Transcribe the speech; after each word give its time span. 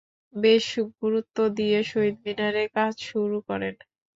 বেশ 0.35 0.67
গুরুত্ব 0.99 1.37
দিয়ে 1.57 1.79
শহীদ 1.83 2.15
মিনারের 2.25 2.67
কাজ 2.77 2.93
শুরু 3.09 3.37
করেন। 3.47 3.75